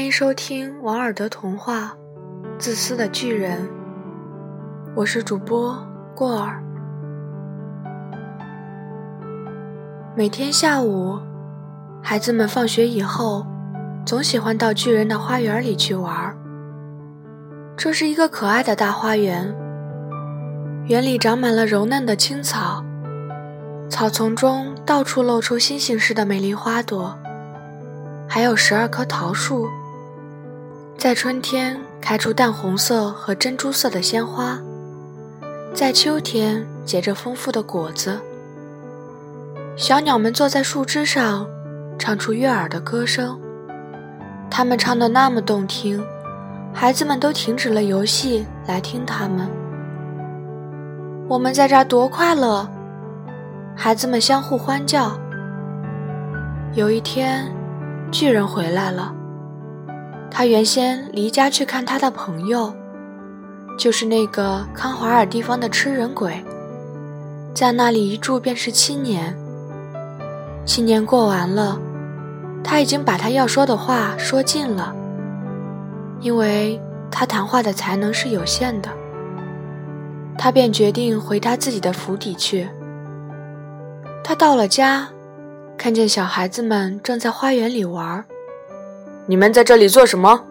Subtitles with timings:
[0.00, 1.94] 欢迎收听王尔德童话
[2.58, 3.58] 《自私的巨人》，
[4.96, 5.76] 我是主播
[6.14, 6.62] 过儿。
[10.16, 11.18] 每天下午，
[12.02, 13.44] 孩子们放学以后，
[14.06, 16.34] 总喜欢到巨人的花园里去玩。
[17.76, 19.54] 这是一个可爱的大花园，
[20.86, 22.82] 园里长满了柔嫩的青草，
[23.90, 27.14] 草丛中到处露出星星似的美丽花朵。
[28.26, 29.68] 还有十二棵桃树，
[30.98, 34.60] 在春天开出淡红色和珍珠色的鲜花，
[35.74, 38.20] 在秋天结着丰富的果子。
[39.76, 41.46] 小鸟们坐在树枝上，
[41.98, 43.40] 唱出悦耳的歌声，
[44.50, 46.02] 它们唱得那么动听，
[46.72, 49.48] 孩子们都停止了游戏来听它们。
[51.28, 52.68] 我们在这儿多快乐！
[53.74, 55.18] 孩子们相互欢叫。
[56.74, 57.50] 有一天。
[58.12, 59.14] 巨人回来了。
[60.30, 62.72] 他原先离家去看他的朋友，
[63.76, 66.42] 就是那个康华尔地方的吃人鬼，
[67.52, 69.36] 在那里一住便是七年。
[70.64, 71.78] 七年过完了，
[72.62, 74.94] 他已经把他要说的话说尽了，
[76.20, 78.88] 因为他谈话的才能是有限的。
[80.38, 82.68] 他便决定回他自己的府邸去。
[84.22, 85.08] 他到了家。
[85.76, 88.26] 看见小孩子们正在花园里玩儿，
[89.30, 90.44] 你们在这里做什么？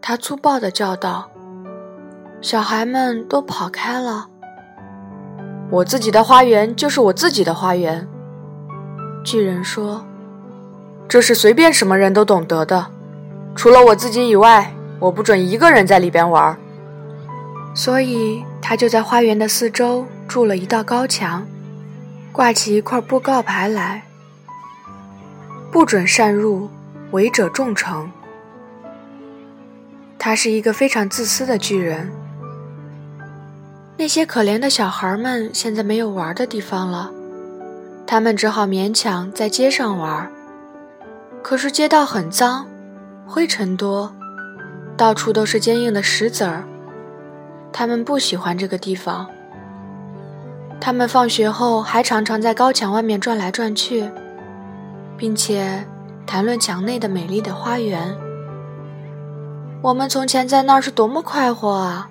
[0.00, 1.30] 他粗暴地叫道。
[2.40, 4.28] 小孩们都跑开了。
[5.68, 8.08] 我自己的花园就是我自己的花园，
[9.22, 10.02] 巨人说。
[11.06, 12.86] 这是随便什么人都懂得的，
[13.54, 16.56] 除了我自己以外，我不准一个人在里边玩。
[17.74, 21.46] 所以他就在花园的四周筑了一道高墙。
[22.32, 24.04] 挂起一块布告牌来，
[25.70, 26.70] 不准擅入，
[27.12, 28.08] 违者重惩。
[30.18, 32.10] 他是一个非常自私的巨人。
[33.96, 37.10] 那些可怜的小孩们现在没有玩的地方了，
[38.06, 40.30] 他们只好勉强在街上玩。
[41.42, 42.66] 可是街道很脏，
[43.26, 44.14] 灰尘多，
[44.96, 46.64] 到处都是坚硬的石子儿，
[47.72, 49.26] 他们不喜欢这个地方。
[50.80, 54.10] 他们放学后还常常在高墙外面转来转去，
[55.16, 55.86] 并且
[56.30, 58.16] 谈论墙内的美丽的花园。
[59.82, 62.08] 我们从前在那儿是多么快活啊！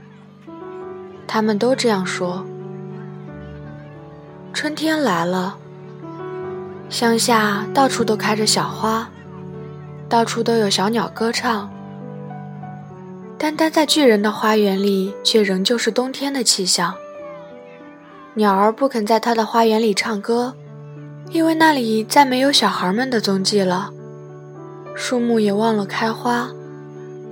[1.25, 2.45] 他们都这样说。
[4.51, 5.55] 春天来了，
[6.89, 9.09] 乡下到处都开着小花，
[10.09, 11.71] 到处都有小鸟歌唱。
[13.37, 16.93] 单单在巨人的花园里，却仍旧是冬天的气象。
[18.33, 20.55] 鸟儿不肯在他的花园里唱歌，
[21.29, 23.93] 因为那里再没有小孩们的踪迹了。
[24.99, 26.49] 树木也忘了开花，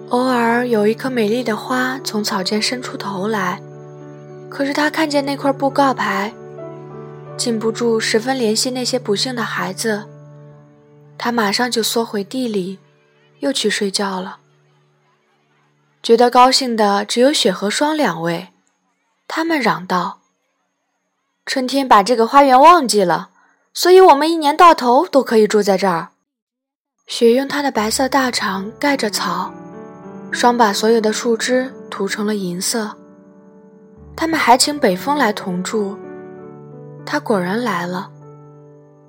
[0.08, 3.62] 偶尔有一颗美丽的花从草间伸出头来，
[4.50, 6.34] 可是他看见那块布告牌，
[7.36, 10.06] 禁不住十分怜惜那些不幸的孩子。
[11.18, 12.80] 他马上就缩回地里，
[13.40, 14.38] 又去睡觉了。
[16.02, 18.48] 觉得高兴的只有雪和霜两位，
[19.28, 20.20] 他们嚷道。
[21.46, 23.30] 春天把这个花园忘记了，
[23.74, 26.10] 所以我们一年到头都可以住在这儿。
[27.08, 29.50] 雪用它的白色大氅盖着草，
[30.30, 32.92] 霜把所有的树枝涂成了银色。
[34.14, 35.98] 他们还请北风来同住，
[37.06, 38.12] 他果然来了。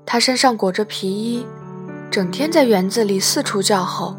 [0.07, 1.45] 他身上裹着皮衣，
[2.09, 4.17] 整天在园子里四处叫吼，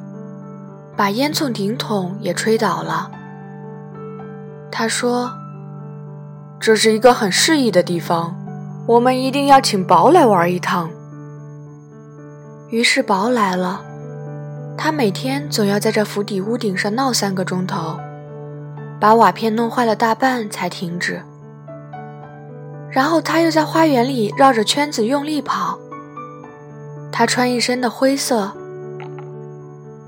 [0.97, 3.09] 把烟囱顶筒也吹倒了。
[4.71, 5.31] 他说。
[6.61, 8.35] 这是一个很适宜的地方，
[8.85, 10.89] 我们一定要请宝来玩一趟。
[12.71, 13.81] 于是宝来了，
[14.77, 17.99] 他每天总要在这府邸屋顶上闹三个钟头，
[18.99, 21.21] 把瓦片弄坏了大半才停止。
[22.91, 25.77] 然后他又在花园里绕着圈子用力跑。
[27.11, 28.51] 他穿一身的灰色，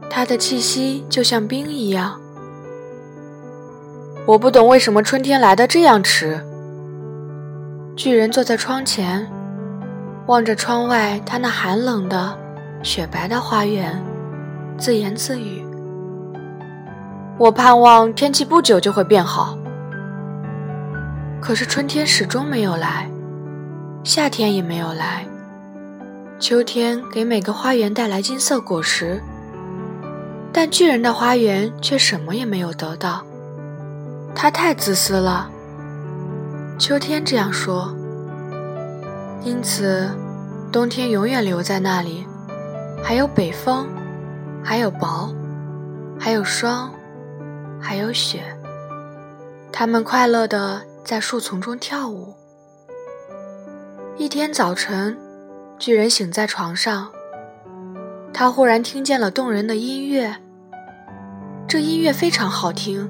[0.10, 2.20] 他的气息就像冰一样。
[4.28, 6.40] 我不懂为什么春天来的这样迟。
[7.96, 9.28] 巨人坐在窗前，
[10.28, 12.38] 望着窗外他那寒冷的、
[12.84, 14.02] 雪白的花园，
[14.78, 15.64] 自言自语
[17.38, 19.58] ：“我盼望天气不久就会变好。”
[21.40, 23.10] 可是春天始终没有来，
[24.04, 25.26] 夏天也没有来，
[26.40, 29.22] 秋天给每个花园带来金色果实，
[30.52, 33.24] 但巨人的花园却什么也没有得到。
[34.34, 35.50] 他太自私了。
[36.80, 37.96] 秋天这样说。
[39.44, 40.08] 因此，
[40.72, 42.28] 冬天永远留在那里，
[43.04, 43.88] 还有北风，
[44.64, 45.34] 还有雹。
[46.24, 46.92] 还有霜，
[47.80, 48.44] 还有雪。
[49.72, 52.36] 他们快乐地在树丛中跳舞。
[54.18, 55.18] 一天早晨，
[55.80, 57.10] 巨人醒在床上，
[58.32, 60.36] 他忽然听见了动人的音乐。
[61.68, 63.10] 这音乐非常好听，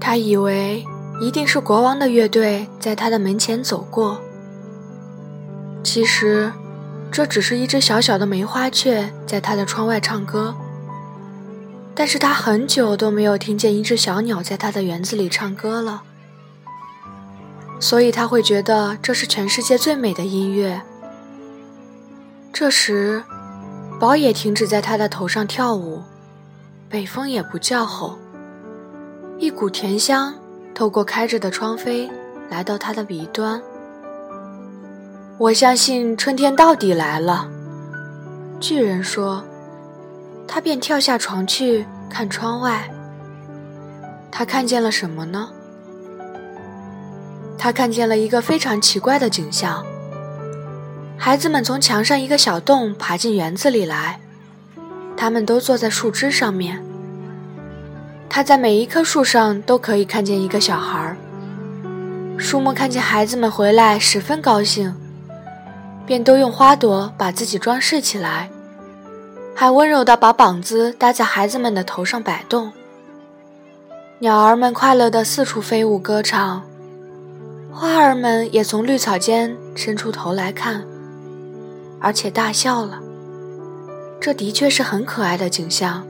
[0.00, 0.82] 他以为
[1.20, 4.18] 一定是国王的乐队在他的门前走过。
[5.84, 6.50] 其实，
[7.10, 10.54] 这只是一只小小的梅花雀在他的窗外唱歌。
[11.94, 16.02] 但是他很久都没有听见一只小鸟在他的园子里唱歌了，
[17.80, 20.80] 所以他会觉得这是全世界最美的音乐。
[22.52, 23.24] 这时，
[23.98, 26.02] 宝也停止在他的头上跳舞，
[26.88, 28.16] 北风也不叫吼，
[29.38, 30.32] 一股甜香
[30.72, 32.08] 透过开着的窗扉
[32.48, 33.60] 来到他的鼻端。
[35.38, 37.48] 我相信春天到底来了，
[38.58, 39.44] 巨人说。
[40.48, 42.90] 他便跳下床去看窗外。
[44.32, 45.50] 他看见了什么呢？
[47.56, 49.84] 他看见了一个非常奇怪的景象。
[51.16, 54.18] 孩子们从墙上一个小洞爬进园子里来，
[55.16, 56.82] 他们都坐在树枝上面。
[58.28, 61.16] 他在每一棵树上都可以看见一个小孩儿。
[62.36, 64.94] 树木看见孩子们回来，十分高兴，
[66.08, 68.48] 便都用花朵把自己装饰起来。
[69.54, 72.72] 还温柔地把膀子搭在孩子们的头上摆动。
[74.20, 76.62] 鸟儿们快乐地四处飞舞歌唱，
[77.70, 80.86] 花儿们也从绿草间伸出头来看，
[82.00, 83.00] 而且大笑了。
[84.18, 86.06] 这的确是很可爱的景象。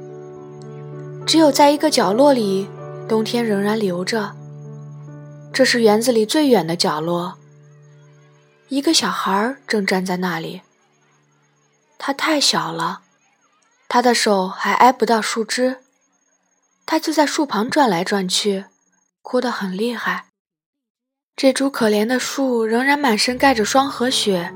[1.27, 2.69] 只有在一个角落里，
[3.09, 4.31] 冬天仍然留着。
[5.53, 7.35] 这是园子里最远的角落。
[8.69, 10.63] 一个小孩正站在那里。
[11.97, 13.01] 他太小了。
[13.89, 15.79] 他的手还挨不到树枝，
[16.85, 18.67] 他就在树旁转来转去，
[19.23, 20.27] 哭得很厉害。
[21.35, 24.53] 这株可怜的树仍然满身盖着霜和雪，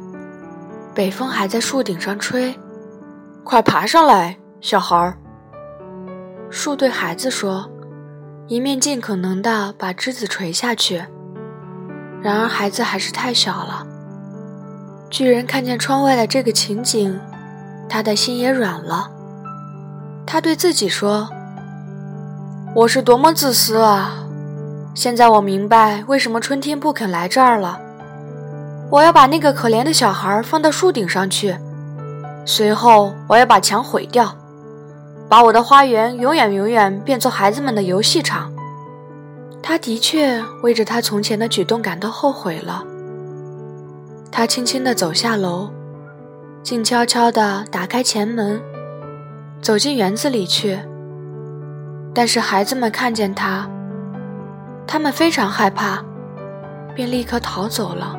[0.95, 2.55] 北风还在树顶上吹。
[3.43, 5.19] 快爬上来，小孩儿！
[6.51, 7.71] 树对孩子说，
[8.49, 11.07] 一面尽可能地把枝子垂下去。
[12.21, 13.87] 然而孩子还是太小了。
[15.13, 17.21] 巨人看见窗外的这个情景，
[17.87, 19.11] 他的心也软了。
[20.27, 21.29] 他对自己说
[22.75, 24.25] ：“我是多么自私啊！
[24.95, 27.79] 现在我明白为什么春天不肯来这儿了。
[28.91, 31.55] 我要把那个可怜的小孩放到树顶上去，
[32.47, 34.35] 随后我要把墙毁掉，
[35.29, 38.51] 把我的花园永远永远变作孩子们的游戏场。”
[39.63, 42.83] 他的确为着他从前的举动感到后悔了。
[44.35, 45.69] 他轻轻地走下楼，
[46.63, 48.59] 静悄悄地打开前门。
[49.61, 50.79] 走进园子里去，
[52.15, 53.69] 但是孩子们看见他，
[54.87, 56.03] 他们非常害怕，
[56.95, 58.19] 便立刻逃走了。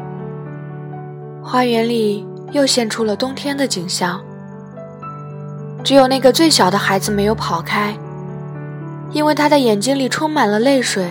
[1.43, 4.23] 花园里又现出了冬天的景象。
[5.83, 7.97] 只有那个最小的孩子没有跑开，
[9.11, 11.07] 因为他的眼睛里充满了泪水，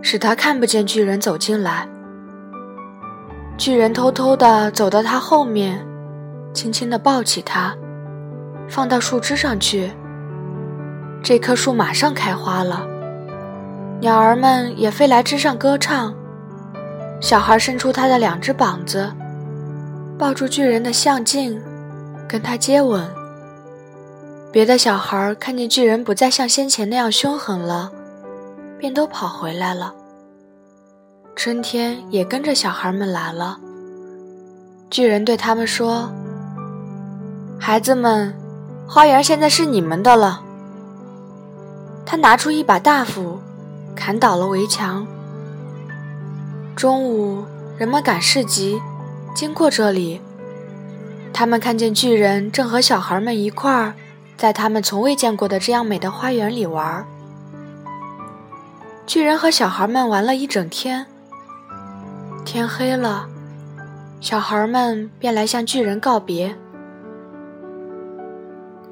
[0.00, 1.86] 使他看不见巨人走进来。
[3.56, 5.80] 巨人偷偷地走到他后面，
[6.52, 7.74] 轻轻地抱起他。
[8.68, 9.92] 放到树枝上去，
[11.22, 12.86] 这棵树马上开花了。
[14.00, 16.12] 鸟儿们也飞来枝上歌唱。
[17.20, 19.10] 小孩伸出他的两只膀子，
[20.18, 21.62] 抱住巨人的项镜，
[22.28, 23.08] 跟他接吻。
[24.50, 27.92] 别的小孩看见巨人不再像先前那样凶狠了，
[28.78, 29.94] 便都跑回来了。
[31.36, 33.58] 春天也跟着小孩们来了。
[34.90, 36.10] 巨人对他们说
[37.58, 38.34] ：“孩子们。”
[38.86, 40.42] 花园现在是你们的了。
[42.04, 43.38] 他拿出一把大斧，
[43.96, 45.06] 砍倒了围墙。
[46.76, 47.44] 中午，
[47.78, 48.78] 人们赶市集，
[49.34, 50.20] 经过这里，
[51.32, 53.94] 他们看见巨人正和小孩们一块儿，
[54.36, 57.06] 在他们从未见过的这样美的花园里玩。
[59.06, 61.06] 巨人和小孩们玩了一整天。
[62.44, 63.26] 天黑了，
[64.20, 66.54] 小孩们便来向巨人告别。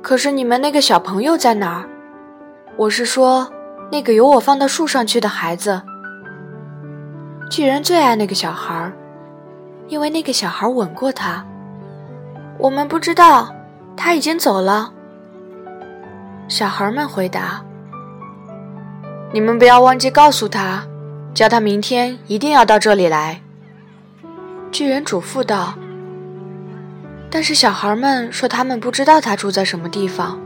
[0.00, 1.88] 可是你们那个小朋友在哪儿？
[2.76, 3.47] 我是说，
[3.90, 5.82] 那个由我放到树上去的孩子。
[7.50, 8.90] 巨人最爱那个小孩，
[9.87, 11.44] 因为那个小孩吻过他。
[12.59, 13.54] 我们不知道，
[13.94, 14.90] 他已经走了。
[16.49, 17.62] 小孩们回答
[19.32, 20.82] ：“你们不要忘记告诉他，
[21.35, 23.40] 叫他明天一定要到这里来。”
[24.72, 25.74] 巨人嘱咐道。
[27.30, 30.40] 但是小孩们说他们不知道他住在什么地方，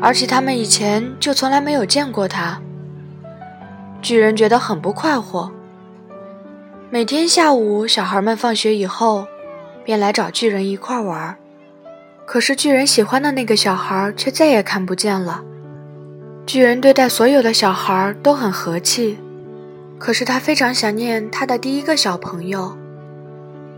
[0.00, 2.60] 而且他们以前就从来没有见过他。
[4.00, 5.52] 巨人觉得很不快活。
[6.88, 9.26] 每天下午，小孩们放学以后，
[9.84, 11.36] 便来找巨人一块玩。
[12.26, 15.42] 可是巨人喜欢的那个小孩却再也看不见了。
[16.46, 19.18] 巨人对待所有的小孩都很和气，
[19.98, 22.76] 可是他非常想念他的第一个小朋友，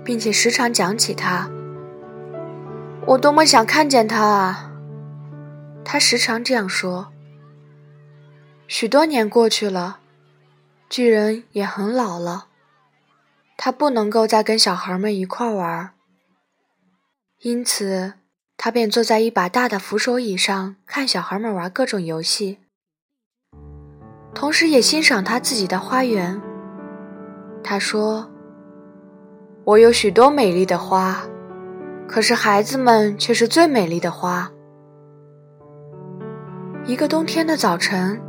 [0.04, 1.50] 并且时常讲起他。
[3.06, 4.73] 我多么想看见他啊！
[5.85, 7.12] 他时常这样说。
[8.68, 9.99] 许多年过去了。
[10.88, 12.49] 巨人也很老了，
[13.56, 15.94] 他不能够再跟小孩们一块玩，
[17.40, 18.12] 因此
[18.59, 22.59] 他便坐在一把大的扶手椅上看小孩们玩各种游戏，
[24.35, 26.42] 同时也欣赏他自己的花园。
[27.64, 28.30] 他说
[29.64, 31.23] ：“我有许多美丽的花，
[32.09, 34.50] 可是孩子们却是最美丽的花。”
[36.85, 38.21] 一个冬天的早晨，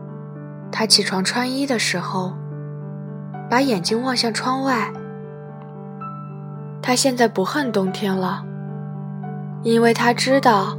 [0.71, 2.33] 他起床穿衣的时候。
[3.49, 4.91] 把眼睛望向窗外，
[6.81, 8.43] 他现在不恨冬天了，
[9.61, 10.75] 因为他知道，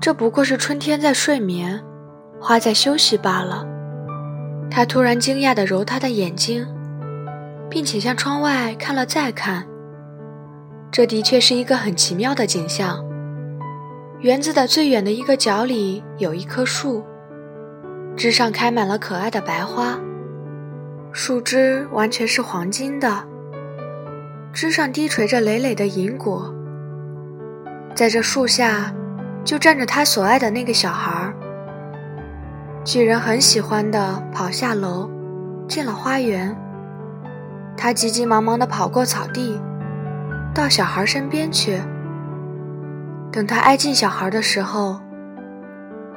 [0.00, 1.82] 这不过是春天在睡眠，
[2.38, 3.66] 花在休息罢了。
[4.70, 6.64] 他突然惊讶地揉他的眼睛，
[7.68, 9.66] 并且向窗外看了再看。
[10.96, 13.04] 这的确是一个很奇妙的景象。
[14.20, 17.04] 园子的最远的一个角里有一棵树，
[18.16, 20.00] 枝上开满了可爱的白花。
[21.12, 23.24] 树枝完全是黄金的，
[24.54, 26.50] 枝上低垂着累累的银果。
[27.94, 28.90] 在这树下，
[29.44, 31.30] 就站着他所爱的那个小孩。
[32.86, 35.10] 巨人很喜欢的跑下楼，
[35.68, 36.56] 进了花园。
[37.76, 39.60] 他急急忙忙的跑过草地，
[40.56, 41.78] 到小孩身边去。
[43.30, 44.98] 等他挨近小孩的时候，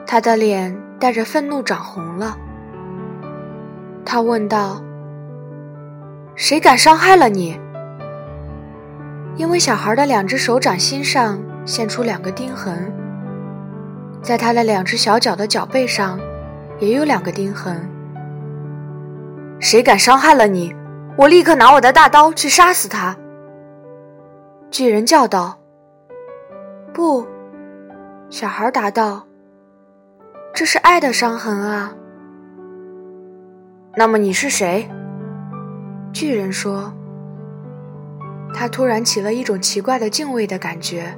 [0.07, 2.37] 他的脸带着愤怒涨红了。
[4.05, 4.81] 他问道。
[6.35, 7.59] 谁敢伤害了你？
[9.35, 12.93] 因为小孩的两只手掌心上现出两个钉痕，
[14.21, 16.17] 在他的两只小脚的脚背上
[16.79, 17.77] 也有两个钉痕。
[19.59, 20.73] 谁敢伤害了你？
[21.17, 23.13] 我立刻拿我的大刀去杀死他！
[24.71, 25.57] 巨人叫道。
[26.93, 27.25] 不，
[28.29, 29.25] 小孩答道
[30.53, 31.93] ：“这是爱的伤痕啊。”
[33.95, 34.89] 那么你是谁？
[36.13, 36.93] 巨人说
[38.53, 41.17] ：“他突然起了一种奇怪的敬畏的感觉，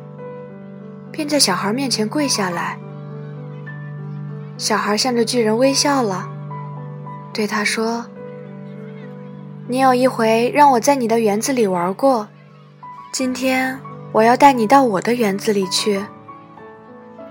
[1.11, 2.79] 便在小孩面前跪下来。
[4.57, 6.29] 小孩向着巨人微笑了，
[7.33, 8.05] 对他说
[9.67, 12.27] ：‘你有一回让我在你的园子里玩过，
[13.11, 13.77] 今天
[14.13, 16.05] 我要带你到我的园子里去，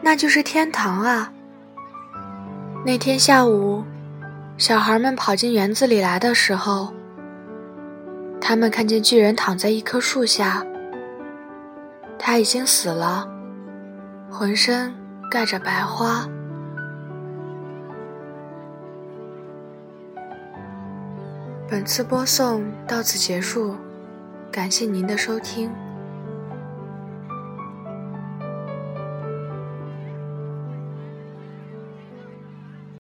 [0.03, 1.33] 那就是天堂啊。’
[2.85, 3.83] 那天下午，
[4.59, 6.93] 小孩们跑进园子里来的时候。”
[8.43, 10.67] 他们看见巨人躺在一棵树下，
[12.19, 13.27] 他已经死了，
[14.31, 14.93] 浑身
[15.31, 16.29] 盖着白花。
[21.67, 23.77] 本次播送到此结束，
[24.50, 25.90] 感谢您的收听。